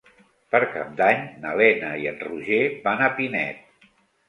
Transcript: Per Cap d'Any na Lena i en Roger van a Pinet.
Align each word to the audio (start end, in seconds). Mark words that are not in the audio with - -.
Per 0.53 0.61
Cap 0.71 0.95
d'Any 1.01 1.21
na 1.43 1.51
Lena 1.61 1.93
i 2.05 2.09
en 2.15 2.19
Roger 2.25 2.59
van 2.89 3.07
a 3.11 3.13
Pinet. 3.21 3.89